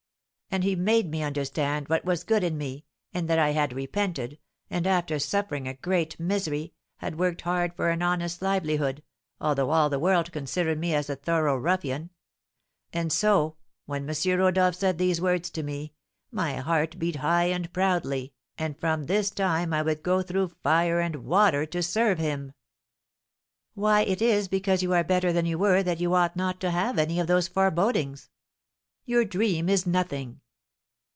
And 0.53 0.65
he 0.65 0.75
made 0.75 1.09
me 1.09 1.23
understand 1.23 1.87
what 1.87 2.03
was 2.03 2.25
good 2.25 2.43
in 2.43 2.57
me, 2.57 2.83
and 3.13 3.29
that 3.29 3.39
I 3.39 3.51
had 3.51 3.71
repented, 3.71 4.37
and, 4.69 4.85
after 4.85 5.17
suffering 5.17 5.77
great 5.81 6.19
misery, 6.19 6.73
had 6.97 7.17
worked 7.17 7.43
hard 7.43 7.73
for 7.73 7.89
an 7.89 8.01
honest 8.01 8.41
livelihood, 8.41 9.01
although 9.39 9.69
all 9.69 9.89
the 9.89 9.97
world 9.97 10.33
considered 10.33 10.77
me 10.77 10.93
as 10.93 11.09
a 11.09 11.15
thorough 11.15 11.55
ruffian, 11.55 12.09
and 12.91 13.13
so, 13.13 13.55
when 13.85 14.03
M. 14.09 14.15
Rodolph 14.37 14.75
said 14.75 14.97
these 14.97 15.21
words 15.21 15.49
to 15.51 15.63
me, 15.63 15.93
my 16.33 16.57
heart 16.57 16.99
beat 16.99 17.15
high 17.15 17.45
and 17.45 17.71
proudly, 17.71 18.33
and 18.57 18.77
from 18.77 19.05
this 19.05 19.29
time 19.29 19.71
I 19.71 19.81
would 19.81 20.03
go 20.03 20.21
through 20.21 20.49
fire 20.61 20.99
and 20.99 21.23
water 21.23 21.65
to 21.67 21.81
serve 21.81 22.17
him." 22.17 22.51
"Why, 23.73 24.01
it 24.01 24.21
is 24.21 24.49
because 24.49 24.83
you 24.83 24.91
are 24.91 25.03
better 25.05 25.31
than 25.31 25.45
you 25.45 25.57
were 25.57 25.81
that 25.81 26.01
you 26.01 26.13
ought 26.13 26.35
not 26.35 26.59
to 26.59 26.71
have 26.71 26.97
any 26.99 27.21
of 27.21 27.27
those 27.27 27.47
forebodings. 27.47 28.29
Your 29.05 29.23
dream 29.25 29.67
is 29.67 29.87
nothing." 29.87 30.39